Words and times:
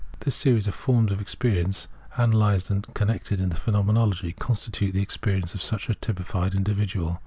The 0.21 0.31
series 0.31 0.65
of 0.65 0.73
forms 0.73 1.11
of 1.11 1.21
experience, 1.21 1.87
analysed 2.17 2.71
and 2.71 2.87
connected 2.95 3.39
in 3.39 3.49
the 3.49 3.55
Phenomenology, 3.55 4.31
constitute 4.33 4.95
the 4.95 5.01
experience 5.03 5.53
of 5.53 5.61
such 5.61 5.89
a 5.89 5.93
typified 5.93 6.55
individual. 6.55 7.19